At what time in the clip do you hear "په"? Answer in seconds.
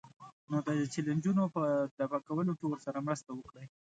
1.55-1.63